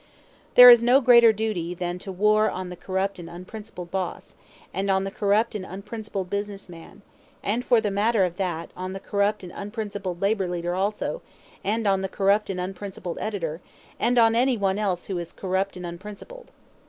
There 0.55 0.71
is 0.71 0.81
no 0.81 0.99
greater 0.99 1.31
duty 1.31 1.75
than 1.75 1.99
to 1.99 2.11
war 2.11 2.49
on 2.49 2.69
the 2.69 2.75
corrupt 2.75 3.19
and 3.19 3.29
unprincipled 3.29 3.91
boss, 3.91 4.35
and 4.73 4.89
on 4.89 5.03
the 5.03 5.11
corrupt 5.11 5.53
and 5.53 5.63
unprincipled 5.63 6.27
business 6.27 6.67
man; 6.67 7.03
and 7.43 7.63
for 7.63 7.79
the 7.79 7.91
matter 7.91 8.25
of 8.25 8.37
that, 8.37 8.71
on 8.75 8.93
the 8.93 8.99
corrupt 8.99 9.43
and 9.43 9.53
unprincipled 9.55 10.19
labor 10.19 10.47
leader 10.47 10.73
also, 10.73 11.21
and 11.63 11.85
on 11.85 12.01
the 12.01 12.09
corrupt 12.09 12.49
and 12.49 12.59
unprincipled 12.59 13.19
editor, 13.21 13.61
and 13.99 14.17
on 14.17 14.33
any 14.33 14.57
one 14.57 14.79
else 14.79 15.05
who 15.05 15.19
is 15.19 15.31
corrupt 15.31 15.77
and 15.77 15.85
unprincipled. 15.85 16.49